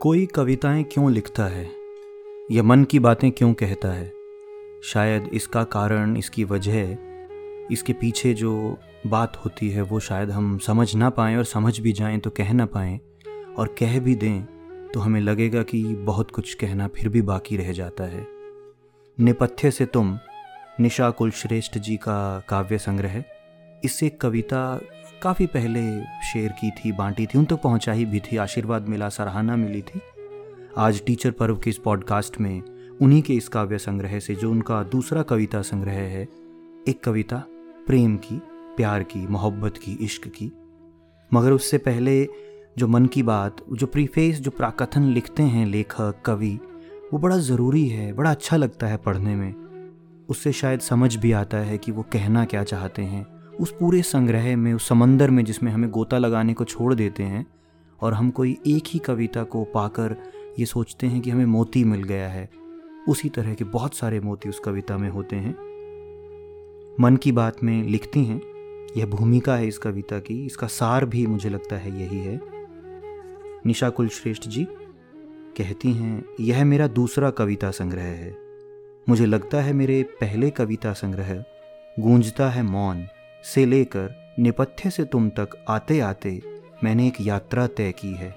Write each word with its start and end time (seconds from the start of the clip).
कोई 0.00 0.26
कविताएँ 0.26 0.84
क्यों 0.84 1.12
लिखता 1.12 1.44
है? 1.44 1.70
या 2.50 2.62
मन 2.62 2.84
की 2.84 2.98
बातें 2.98 3.32
क्यों 3.32 3.54
कहता 3.54 3.88
है? 3.88 4.12
शायद 4.84 5.30
इसका 5.32 5.64
कारण, 5.64 6.16
इसकी 6.16 6.44
वजह, 6.44 6.98
इसके 7.70 7.92
पीछे 7.92 8.34
जो 8.34 8.78
बात 9.06 9.36
होती 9.36 9.70
है, 9.70 9.82
वो 9.82 10.00
शायद 10.00 10.30
हम 10.30 10.58
समझ 10.58 10.94
ना 10.94 11.10
पाएँ 11.10 11.36
और 11.36 11.44
समझ 11.44 11.80
भी 11.80 11.92
जाएँ 11.92 12.18
तो 12.18 12.30
कह 12.30 12.52
ना 12.52 12.66
पाएँ। 12.66 13.00
और 13.58 13.74
कह 13.78 14.00
भी 14.00 14.14
दें 14.14 14.42
तो 14.94 15.00
हमें 15.00 15.20
लगेगा 15.20 15.62
कि 15.62 15.84
बहुत 15.84 16.30
कुछ 16.30 16.54
कहना 16.54 16.88
फिर 16.88 17.08
भी 17.08 17.22
बाकी 17.22 17.56
रह 17.56 17.72
जाता 17.72 18.04
है। 18.04 18.26
नेपथ्य 19.20 19.70
से 19.70 19.86
तुम 19.86 20.18
निशा 20.80 21.10
कुलश्रेष्ठ 21.10 21.78
जी 21.78 21.96
का 21.96 22.46
काव्य 22.48 22.78
संग्रह। 22.78 23.24
इससे 23.84 24.08
कविता 24.08 24.80
काफ़ी 25.26 25.46
पहले 25.46 26.02
शेयर 26.02 26.52
की 26.52 26.70
थी, 26.70 26.92
बांटी 26.92 27.26
थी, 27.26 27.38
उन 27.38 27.44
तक 27.44 27.50
तो 27.50 27.56
पहुंचाई 27.56 28.04
भी 28.04 28.20
थी, 28.20 28.36
आशीर्वाद 28.36 28.88
मिला, 28.88 29.08
सराहना 29.08 29.56
मिली 29.56 29.82
थी। 29.82 30.00
आज 30.78 31.04
टीचर 31.04 31.30
पर्व 31.30 31.56
के 31.56 31.70
इस 31.70 31.78
पॉडकास्ट 31.78 32.40
में 32.40 32.62
उन्हीं 33.02 33.22
के 33.22 33.34
इस 33.34 33.48
काव्य 33.48 33.78
संग्रह 33.78 34.18
से 34.18 34.34
जो 34.34 34.50
उनका 34.50 34.82
दूसरा 34.82 35.22
कविता 35.22 35.62
संग्रह 35.62 35.92
है, 35.92 36.28
एक 36.88 37.04
कविता, 37.04 37.44
प्रेम 37.86 38.16
की, 38.16 38.42
प्यार 38.76 39.02
की, 39.02 39.26
मोहब्बत 39.26 39.76
की, 39.76 39.92
इश्क 39.92 40.28
की। 40.28 40.52
मगर 41.34 41.52
उससे 41.52 41.78
पहले 41.78 42.28
जो 42.78 42.88
मन 42.88 43.06
की 43.06 43.22
बात, 43.22 43.56
जो 43.72 43.86
प्रीफेस, 43.86 44.40
जो 44.40 44.50
प्राकथन 44.50 45.02
लिखते 45.02 45.42
हैं 45.42 45.66
लेखक, 45.66 46.14
कवि, 46.26 46.60
वो 47.12 47.18
बड़ा 47.18 47.38
ज़रूरी 47.38 47.88
है, 47.88 48.12
बड़ा 48.12 48.30
अच्छा 48.30 48.56
लगता 48.56 48.86
है 48.86 48.96
पढ़ने 48.96 49.34
में। 49.34 49.54
उससे 50.28 50.52
शायद 50.52 50.80
समझ 50.80 51.16
भी 51.16 51.32
आता 51.32 51.56
है 51.56 51.78
कि 51.78 51.92
वो 51.92 52.02
कहना 52.02 52.44
क्या 52.44 52.64
चाहते 52.64 53.02
हैं। 53.02 53.35
उस 53.60 53.72
पूरे 53.72 54.02
संग्रह 54.02 54.56
में, 54.56 54.74
उस 54.74 54.88
समंदर 54.88 55.30
में 55.30 55.44
जिसमें 55.44 55.72
हमें 55.72 55.90
गोता 55.90 56.18
लगाने 56.18 56.54
को 56.54 56.64
छोड़ 56.64 56.94
देते 56.94 57.22
हैं 57.22 57.46
और 58.00 58.14
हम 58.14 58.30
कोई 58.30 58.58
एक 58.66 58.84
ही 58.86 58.98
कविता 58.98 59.42
को 59.42 59.64
पाकर 59.64 60.16
ये 60.58 60.66
सोचते 60.66 61.06
हैं 61.06 61.20
कि 61.20 61.30
हमें 61.30 61.46
मोती 61.46 61.84
मिल 61.84 62.02
गया 62.02 62.28
है। 62.28 62.50
उसी 63.08 63.28
तरह 63.28 63.54
के 63.54 63.64
बहुत 63.64 63.94
सारे 63.94 64.20
मोती 64.20 64.48
उस 64.48 64.60
कविता 64.60 64.96
में 64.96 65.08
होते 65.08 65.36
हैं। 65.36 65.56
मन 67.00 67.16
की 67.16 67.32
बात 67.32 67.64
में 67.64 67.82
लिखती 67.82 68.24
हैं, 68.24 68.40
यह 68.96 69.06
भूमिका 69.06 69.56
है 69.56 69.68
इस 69.68 69.78
कविता 69.78 70.18
की, 70.18 70.46
इसका 70.46 70.66
सार 70.66 71.04
भी 71.04 71.26
मुझे 71.26 71.48
लगता 71.48 71.76
है 71.76 72.00
यही 72.00 72.18
है। 72.18 72.40
निशा 73.66 73.90
कुलश्रेष्ठ 73.90 74.48
जी 74.48 74.64
कहती 75.56 75.92
हैं, 75.92 76.24
यह 76.40 76.64
मेरा 76.64 76.86
दूसरा 76.86 77.30
कविता 77.30 77.70
संग्रह 77.70 78.02
है। 78.02 78.36
मुझे 79.08 79.26
लगता 79.26 79.62
है 79.62 79.72
मेरे 79.72 80.02
पहले 80.02 80.50
कविता 80.50 80.92
संग्रह 80.92 81.44
गूंजता 81.98 82.50
है 82.50 82.62
मौन। 82.62 83.06
से 83.46 83.64
लेकर 83.66 84.34
निपथ्य 84.38 84.90
से 84.90 85.04
तुम 85.04 85.28
तक 85.30 85.48
आते 85.68 85.98
आते 86.00 86.40
मैंने 86.84 87.06
एक 87.06 87.20
यात्रा 87.20 87.66
तय 87.66 87.92
की 87.92 88.12
है, 88.12 88.34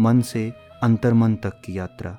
मन 0.00 0.20
से 0.20 0.52
अंतर्मन 0.82 1.34
तक 1.34 1.60
की 1.64 1.76
यात्रा। 1.78 2.16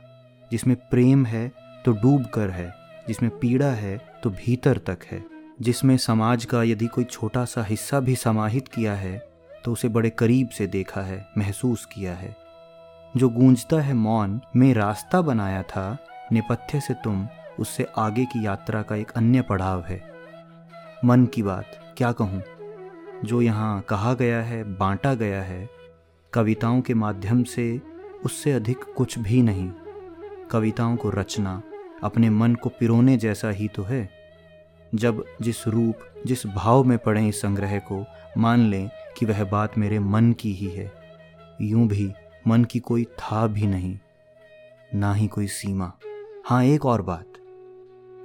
जिसमें 0.52 0.76
प्रेम 0.90 1.26
है 1.26 1.48
तो 1.86 1.92
डूब 1.94 2.26
कर 2.26 2.50
है, 2.50 2.74
जिसमें 3.08 3.32
पीड़ा 3.40 3.70
है 3.70 3.98
तो 4.24 4.30
भीतर 4.30 4.78
तक 4.78 5.00
है। 5.12 5.24
जिसमें 5.62 5.96
समाज 5.98 6.46
का 6.46 6.62
यदि 6.64 6.88
कोई 6.88 7.04
छोटा 7.04 7.44
सा 7.46 7.64
हिस्सा 7.64 8.00
भी 8.00 8.16
समाहित 8.16 8.68
किया 8.68 8.94
है 8.94 9.18
तो 9.66 9.72
उसे 9.72 9.90
बड़े 9.90 10.10
करीब 10.10 10.50
से 10.50 10.68
देखा 10.68 11.02
है, 11.02 11.26
महसूस 11.38 11.86
किया 11.86 12.14
है। 12.14 12.36
जो 13.18 13.30
गूंजता 13.30 13.80
है 13.82 13.94
मौन 13.94 14.40
में 14.56 14.74
रास्ता 14.74 15.22
बनाया 15.22 15.64
था, 15.64 15.98
नेपथ्य 16.32 16.80
से 16.80 16.94
तुम 16.94 17.28
उससे 17.60 17.88
आगे 17.98 18.26
की 18.26 18.46
यात्रा 18.46 18.82
का 18.82 18.96
एक 18.96 19.12
अन्य 19.12 19.42
पड़ाव 19.42 19.84
है। 19.84 20.02
मन 21.06 21.26
की 21.26 21.44
बात। 21.44 21.66
क्या 21.98 22.12
कहूँ? 22.12 22.42
जो 23.26 23.42
यहाँ 23.42 23.82
कहा 23.82 24.14
गया 24.14 24.42
है, 24.42 24.64
बांटा 24.78 25.14
गया 25.14 25.42
है, 25.42 25.70
कविताओं 26.34 26.82
के 26.82 26.94
माध्यम 26.94 27.44
से 27.44 27.82
उससे 28.26 28.52
अधिक 28.52 28.84
कुछ 28.98 29.18
भी 29.20 29.42
नहीं। 29.42 29.70
कविताओं 30.52 30.96
को 30.96 31.10
रचना 31.10 31.62
अपने 32.04 32.30
मन 32.30 32.56
को 32.56 32.70
पिरोने 32.70 33.18
जैसा 33.18 33.50
ही 33.50 33.68
तो 33.68 33.84
है। 33.84 34.10
जब 34.96 35.24
जिस 35.42 35.68
रूप, 35.68 36.00
जिस 36.28 36.46
भाव 36.48 36.84
में 36.84 36.98
पढ़ें 36.98 37.28
इस 37.28 37.42
संग्रह 37.42 37.78
को, 37.80 38.06
मान 38.38 38.60
लें 38.60 38.90
कि 39.18 39.26
वह 39.26 39.44
बात 39.44 39.78
मेरे 39.78 40.00
मन 40.00 40.32
की 40.34 40.52
ही 40.54 40.68
है। 40.68 40.92
यूँ 41.62 41.88
भी 41.88 42.12
मन 42.48 42.64
की 42.64 42.80
कोई 42.80 43.04
था 43.04 43.48
भी 43.48 43.68
नहीं, 43.68 43.98
ना 44.96 45.14
ही 45.14 45.28
कोई 45.28 45.48
सीमा। 45.48 45.92
हाँ 46.46 46.64
एक 46.64 46.86
और 46.86 47.02
बात। 47.02 47.34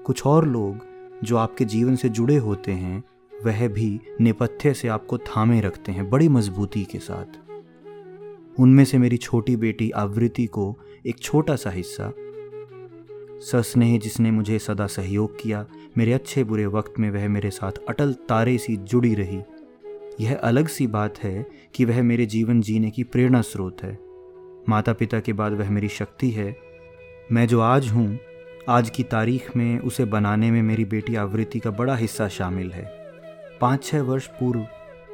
कुछ 0.06 0.26
और 0.26 0.46
लोग 0.48 0.86
जो 1.24 1.36
आपके 1.36 1.64
जीवन 1.64 1.96
से 1.96 2.08
जुड़े 2.08 2.36
होते 2.36 2.72
हैं 2.72 3.02
वह 3.46 3.68
भी 3.68 4.00
नेपथ्य 4.20 4.74
से 4.74 4.88
आपको 4.88 5.18
थामे 5.18 5.60
रखते 5.60 5.92
हैं 5.92 6.10
बड़ी 6.10 6.28
मजबूती 6.28 6.84
के 6.84 6.98
साथ। 6.98 8.60
उनमें 8.60 8.84
से 8.84 8.98
मेरी 8.98 9.16
छोटी 9.16 9.56
बेटी 9.56 9.90
आवृत्ति 9.90 10.46
को 10.46 10.78
एक 11.06 11.18
छोटा 11.18 11.56
सा 11.56 11.70
हिस्सा, 11.70 12.12
सस्नेह 13.40 13.98
जिसने 13.98 14.30
मुझे 14.30 14.58
सदा 14.58 14.86
सहयोग 14.86 15.42
किया, 15.42 15.66
मेरे 15.98 16.12
अच्छे 16.12 16.44
बुरे 16.44 16.66
वक्त 16.66 16.98
में 16.98 17.10
वह 17.10 17.28
मेरे 17.28 17.50
साथ 17.50 17.72
अटल 17.88 18.12
तारे 18.12 18.58
सी 18.58 18.76
जुड़ी 18.76 19.14
रही। 19.14 19.40
यह 20.20 20.36
अलग 20.36 20.68
सी 20.68 20.86
बात 20.86 21.18
है 21.18 21.46
कि 21.74 21.84
वह 21.84 22.02
मेरे 22.02 22.26
जीवन 22.26 22.60
जीने 22.60 22.90
की 22.90 23.04
प्रेरणा 23.04 23.40
स्रोत 23.42 23.82
है। 23.82 23.98
माता 24.68 24.92
पिता 24.92 25.20
के 25.20 25.32
बाद 25.32 25.52
वह 25.52 25.70
मेरी 25.70 25.88
शक्ति 25.88 26.30
है। 26.30 26.56
मैं 27.32 27.46
जो 27.46 27.60
आज 27.60 27.88
हूँ, 27.88 28.18
आज 28.68 28.90
की 28.90 29.02
तारीख 29.02 29.56
में 29.56 29.78
उसे 29.78 30.04
बनाने 30.04 30.50
में 30.50 30.62
मेरी 30.62 30.84
बेटी 30.84 31.14
आवृत्ति 31.14 31.58
का 31.58 31.70
बड़ा 31.70 31.96
हिस्सा 31.96 32.28
शामिल 32.28 32.70
है। 32.72 33.01
पाँच 33.62 33.84
छः 33.84 34.00
वर्ष 34.02 34.26
पूर्व, 34.30 34.64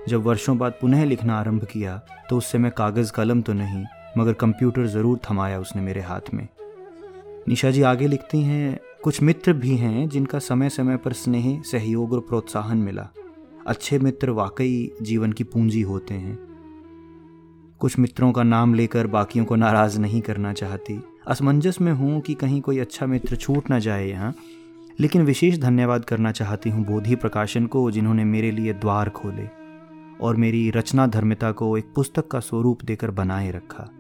जब 0.09 0.23
वर्षों 0.23 0.57
बाद 0.59 0.73
पुनः 0.81 1.05
लिखना 1.05 1.39
आरंभ 1.39 1.65
किया 1.65 1.97
तो 2.29 2.37
उससे 2.37 2.59
मैं 2.59 2.71
कागज़ 2.73 3.11
कलम 3.13 3.43
तो 3.43 3.53
नहीं, 3.53 3.85
मगर 4.19 4.33
कंप्यूटर 4.35 4.87
ज़रूर 4.87 5.19
थमाया 5.31 5.59
उसने 5.61 5.83
मेरे 5.83 6.01
हाथ 6.01 6.33
में। 6.35 6.47
निशा 7.49 7.71
जी 7.71 7.83
आगे 7.83 8.07
लिखती 8.07 8.43
हैं, 8.43 8.79
कुछ 9.05 9.23
मित्र 9.23 9.53
भी 9.55 9.77
हैं, 9.77 10.09
जिनका 10.09 10.39
समय 10.39 10.71
समय 10.71 10.97
पर 10.97 11.13
स्नेह, 11.13 11.61
सहयोग 11.63 12.13
और 12.13 12.21
प्रोत्साहन 12.21 12.79
मिला। 12.79 13.09
अच्छे 13.67 13.99
मित्र 13.99 14.31
वाकई 14.33 14.91
जीवन 15.03 15.33
की 15.33 15.45
पूंजी 15.45 15.83
होते 15.83 16.15
हैं। 16.15 16.39
कुछ 17.81 17.99
मित्रों 17.99 18.33
का 18.33 18.43
नाम 18.43 18.75
लेकर 18.75 19.07
बाकियों 19.09 19.45
को 19.45 19.57
नाराज़ 19.57 19.99
नहीं 20.01 20.21
करना 20.21 20.53
चाहती। 20.55 21.01
असमंजस 21.29 21.81
में 21.81 21.93
हूँ 21.93 22.21
कि 22.21 22.35
कहीं 22.35 22.61
कोई 22.61 22.79
अच्छा 22.79 23.07
मित्र 23.07 23.37
छूट 23.37 23.71
ना 23.71 23.79
जाए 23.79 24.09
यहाँ। 24.09 24.35
लेकिन 25.01 25.23
विशेष 25.23 25.59
धन्यवाद 25.59 26.05
करना 26.05 26.33
चाहती 26.33 26.71
हूँ 26.71 26.85
बोधि 26.85 27.15
प्रकाशन 27.15 27.67
को, 27.67 27.91
जिन्होंने 27.91 28.25
मेरे 28.25 28.51
लिए 28.51 28.73
द्वार 28.73 29.09
खोले 29.09 29.49
और 30.21 30.37
मेरी 30.37 30.71
रचना 30.71 31.07
धर्मिता 31.07 31.53
को 31.53 31.79
एक 31.79 31.93
पुस्तक 31.95 32.29
का 32.29 32.41
स्वरूप 32.41 32.85
देकर 32.85 33.11
बनाए 33.11 33.51
रखा। 33.51 33.91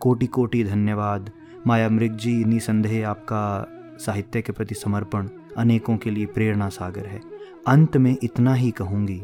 कोटि 0.00 0.26
कोटि 0.26 0.64
धन्यवाद। 0.64 1.30
माया 1.66 1.88
मृग 1.88 2.16
जी, 2.16 2.44
निसंदेह 2.44 3.08
आपका 3.08 3.72
साहित्य 4.00 4.42
के 4.42 4.52
प्रति 4.52 4.74
समर्पण, 4.74 5.28
अनेकों 5.56 5.96
के 5.96 6.10
लिए 6.10 6.26
प्रेरणा 6.26 6.68
सागर 6.68 7.06
है। 7.06 7.20
अंत 7.68 7.96
में 7.96 8.16
इतना 8.22 8.54
ही 8.54 8.70
कहूँगी 8.70 9.22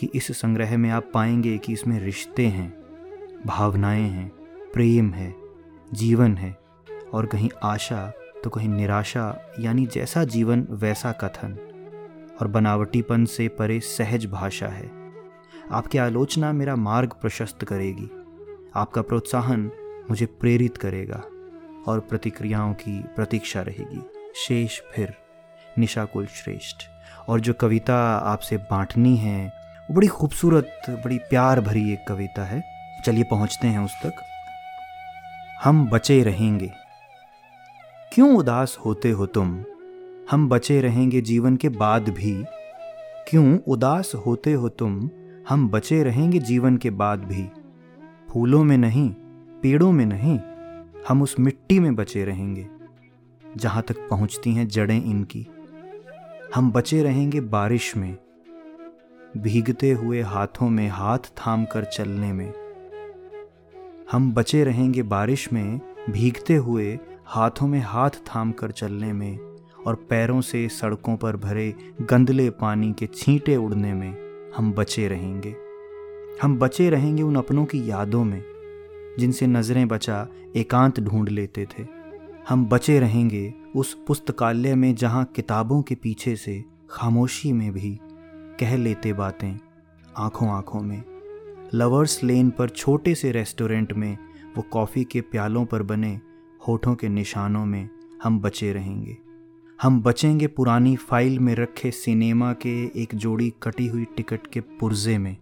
कि 0.00 0.10
इस 0.14 0.32
संग्रह 0.32 0.78
में 0.78 0.90
आप 0.90 1.10
पाएँगे 1.14 1.58
कि 1.58 1.72
इसमें 1.72 2.00
रिश्ते 2.00 2.46
हैं, 2.46 2.74
भावनाएँ 3.46 4.08
हैं, 4.08 4.32
प्रेम 4.74 5.10
है, 5.10 5.34
जीवन 5.94 6.36
है 6.36 6.58
और 7.12 7.26
कहीं 7.26 7.50
आशा 7.62 8.12
तो 8.44 8.50
कहीं 8.50 8.68
निराशा 8.68 9.52
यानी 9.60 9.86
जैसा 9.86 10.24
जीवन 10.24 10.66
वैसा 10.70 11.12
कथन। 11.12 11.68
और 12.40 12.48
बनावटीपन 12.48 13.24
से 13.24 13.48
परे 13.48 13.80
सहज 13.80 14.26
भाषा 14.26 14.68
है। 14.68 14.90
आपकी 15.72 15.98
आलोचना 15.98 16.52
मेरा 16.52 16.76
मार्ग 16.76 17.10
प्रशस्त 17.20 17.64
करेगी। 17.64 18.10
आपका 18.76 19.02
प्रोत्साहन 19.02 19.70
मुझे 20.10 20.26
प्रेरित 20.26 20.76
करेगा। 20.76 21.22
और 21.86 22.00
प्रतिक्रियाओं 22.00 22.74
की 22.74 23.02
प्रतीक्षा 23.16 23.62
रहेगी। 23.62 24.00
शेष 24.36 24.80
फिर 24.94 25.14
निशाकुल 25.78 26.26
श्रेष्ठ। 26.26 26.76
और 27.28 27.40
जो 27.40 27.54
कविता 27.54 28.18
आपसे 28.18 28.56
बांटनी 28.56 29.16
है, 29.16 29.48
वो 29.90 29.94
बड़ी 29.94 30.06
खूबसूरत, 30.06 30.80
बड़ी 30.90 31.18
प्यार 31.18 31.60
भरी 31.60 31.92
एक 31.92 32.04
कविता 32.08 32.44
है। 32.44 32.64
चलिए 33.06 33.24
पहुँचते 33.24 33.68
हैं 33.68 33.84
उस 33.84 33.92
तक। 34.02 34.12
हम 35.64 35.90
बचे 35.90 36.22
रहेंगे। 36.22 36.81
क्यों 38.14 38.36
उदास 38.36 38.78
होते 38.86 39.10
हो 39.10 39.26
तुम? 39.26 39.64
हम 40.30 40.48
बचे 40.48 40.80
रहेंगे 40.80 41.20
जीवन 41.20 41.56
के 41.56 41.68
बाद 41.68 42.08
भी। 42.08 42.44
क्यों 43.28 43.58
उदास 43.68 44.12
होते 44.14 44.52
हो 44.52 44.68
तुम? 44.68 45.10
हम 45.48 45.68
बचे 45.68 46.02
रहेंगे 46.02 46.38
जीवन 46.38 46.76
के 46.76 46.90
बाद 46.90 47.18
भी। 47.18 47.48
फूलों 48.30 48.64
में 48.64 48.78
नहीं, 48.78 49.10
पेड़ों 49.62 49.92
में 49.92 50.06
नहीं, 50.06 50.40
हम 51.08 51.22
उस 51.22 51.36
मिट्टी 51.40 51.80
में 51.80 51.94
बचे 51.94 52.24
रहेंगे। 52.24 52.68
जहाँ 53.56 53.82
तक 53.82 54.08
पहुँचती 54.10 54.52
हैं 54.52 54.68
जड़ें 54.68 55.04
इनकी। 55.04 55.46
हम 56.54 56.72
बचे 56.72 57.02
रहेंगे 57.02 57.40
बारिश 57.40 57.96
में। 57.96 58.16
भीगते 59.36 59.92
हुए 59.92 60.22
हाथों 60.22 60.70
में 60.70 60.88
हाथ 60.88 61.18
थाम 61.18 61.64
कर 61.64 61.84
चलने 61.84 62.32
में। 62.32 62.52
हम 64.12 64.32
बचे 64.32 64.64
रहेंगे 64.64 65.02
बारिश 65.02 65.52
में, 65.52 65.80
भीगते 66.10 66.54
हुए 66.54 66.98
हाथों 67.26 67.66
में 67.66 67.80
हाथ 67.80 68.10
थाम 68.10 68.52
कर 68.52 68.70
चलने 68.70 69.12
में 69.12 69.38
और 69.86 69.94
पैरों 69.94 70.40
से 70.40 70.68
सड़कों 70.68 71.16
पर 71.16 71.36
भरे 71.36 71.74
गंदले 72.00 72.50
पानी 72.50 72.92
के 72.92 73.06
छींटे 73.06 73.56
उड़ने 73.56 73.94
में 73.94 74.16
हम 74.56 74.72
बचे 74.72 75.08
रहेंगे। 75.08 75.56
हम 76.42 76.58
बचे 76.58 76.90
रहेंगे 76.90 77.22
उन 77.22 77.36
अपनों 77.36 77.64
की 77.64 77.90
यादों 77.90 78.24
में, 78.24 78.42
जिनसे 79.18 79.46
नज़रें 79.46 79.88
बचा 79.88 80.28
एकांत 80.56 81.00
ढूंढ 81.00 81.28
लेते 81.28 81.66
थे। 81.66 81.86
हम 82.48 82.66
बचे 82.66 83.00
रहेंगे 83.00 83.54
उस 83.76 83.94
पुस्तकालय 84.06 84.74
में 84.74 84.94
जहाँ 84.94 85.24
किताबों 85.24 85.82
के 85.82 85.94
पीछे 85.94 86.36
से 86.36 86.64
खामोशी 86.90 87.52
में 87.52 87.72
भी 87.72 88.00
कह 88.60 88.76
लेते 88.76 89.12
बातें 89.12 89.58
आँखों 90.16 90.48
आँखों 90.48 90.80
में। 90.80 91.02
लवर्स 91.74 92.24
लेन 92.24 92.50
पर 92.50 92.68
छोटे 92.68 93.14
से 93.14 93.32
रेस्टोरेंट 93.32 93.92
में 93.92 94.18
वो 94.56 94.62
कॉफ़ी 94.62 95.04
के 95.04 95.20
प्यालों 95.20 95.64
पर 95.64 95.82
बने 95.82 96.20
होठों 96.68 96.94
के 96.94 97.08
निशानों 97.08 97.66
में 97.66 97.88
हम 98.22 98.40
बचे 98.40 98.72
रहेंगे। 98.72 99.16
हम 99.82 100.02
बचेंगे 100.02 100.46
पुरानी 100.46 100.96
फ़ाइल 100.96 101.38
में 101.38 101.54
रखे 101.54 101.90
सिनेमा 101.90 102.52
के 102.52 103.02
एक 103.02 103.14
जोड़ी 103.14 103.52
कटी 103.62 103.86
हुई 103.86 104.04
टिकट 104.04 104.46
के 104.46 104.60
पुर्जे 104.60 105.18
में। 105.18 105.36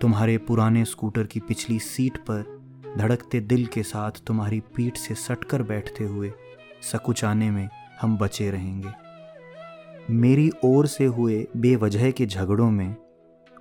तुम्हारे 0.00 0.38
पुराने 0.38 0.84
स्कूटर 0.84 1.24
की 1.24 1.40
पिछली 1.40 1.78
सीट 1.78 2.16
पर 2.16 2.56
धड़कते 2.98 3.40
दिल 3.40 3.66
के 3.66 3.82
साथ 3.82 4.10
तुम्हारी 4.26 4.60
पीठ 4.60 4.96
से 4.96 5.14
सटकर 5.14 5.62
बैठते 5.62 6.04
हुए 6.04 6.32
सकुचाने 6.82 7.50
में 7.50 7.68
हम 8.00 8.18
बचे 8.18 8.50
रहेंगे। 8.50 8.92
मेरी 10.10 10.50
ओर 10.64 10.86
से 10.86 11.04
हुए 11.04 11.46
बेवजह 11.56 12.10
के 12.10 12.26
झगड़ों 12.26 12.70
में 12.70 12.96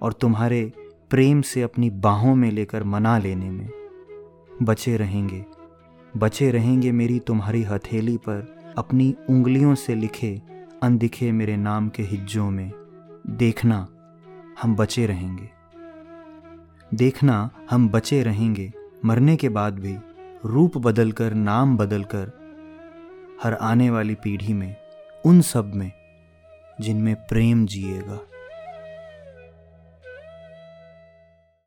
और 0.01 0.13
तुम्हारे 0.13 0.71
प्रेम 1.09 1.42
से 1.42 1.62
अपनी 1.62 1.89
बाहों 1.89 2.36
में 2.36 2.51
लेकर 2.51 2.83
मना 2.83 3.18
लेने 3.18 3.50
में 3.50 3.69
बचे 4.63 4.97
रहेंगे। 4.97 5.45
बचे 6.17 6.51
रहेंगे 6.51 6.91
मेरी 6.91 7.19
तुम्हारी 7.19 7.63
हथेली 7.63 8.17
पर, 8.17 8.73
अपनी 8.77 9.15
उंगलियों 9.29 9.75
से 9.75 9.95
लिखे 9.95 10.41
अनदिखे 10.83 11.31
मेरे 11.31 11.57
नाम 11.57 11.89
के 11.89 12.03
हिज्जों 12.03 12.51
में। 12.51 12.71
देखना, 13.27 13.88
हम 14.62 14.75
बचे 14.75 15.06
रहेंगे। 15.06 15.50
देखना, 16.94 17.50
हम 17.71 17.89
बचे 17.89 18.23
रहेंगे। 18.23 18.73
मरने 19.06 19.35
के 19.35 19.50
बाद 19.50 19.79
भी 19.79 19.97
रूप 20.45 20.77
बदलकर, 20.77 21.33
नाम 21.33 21.77
बदलकर, 21.77 22.31
हर 23.44 23.53
आने 23.53 23.89
वाली 23.89 24.15
पीढ़ी 24.15 24.53
में, 24.53 24.75
उन 25.25 25.41
सब 25.41 25.75
में, 25.75 25.91
जिनमें 26.81 27.15
प्रेम 27.15 27.65
जिएगा। 27.65 28.19